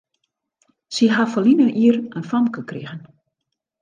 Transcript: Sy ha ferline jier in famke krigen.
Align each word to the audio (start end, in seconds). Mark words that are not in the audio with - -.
Sy 0.95 1.09
ha 1.17 1.25
ferline 1.33 1.67
jier 1.75 1.99
in 2.17 2.27
famke 2.31 2.65
krigen. 2.73 3.05